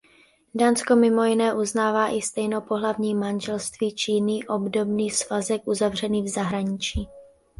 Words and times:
Dánsko 0.53 0.95
mimo 0.95 1.23
jiné 1.23 1.53
uznává 1.53 2.07
i 2.13 2.21
stejnopohlavní 2.21 3.15
manželství 3.15 3.95
či 3.95 4.11
jiný 4.11 4.47
obdobný 4.47 5.09
svazek 5.09 5.61
uzavřený 5.65 6.23
v 6.23 6.27
zahraničí. 6.29 7.07